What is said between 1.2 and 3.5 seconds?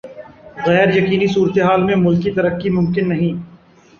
صورتحال میں ملکی ترقی ممکن نہیں۔